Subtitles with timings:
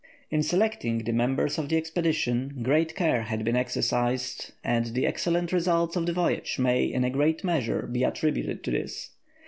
[0.35, 5.51] ]In selecting the members of the expedition, great care had been exercised, and the excellent
[5.53, 9.11] results of the voyage may, in a great measure, be attributed to this.